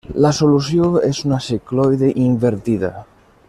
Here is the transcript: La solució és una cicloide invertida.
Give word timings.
La 0.25 0.29
solució 0.37 0.87
és 1.09 1.19
una 1.27 1.39
cicloide 1.49 2.11
invertida. 2.29 2.95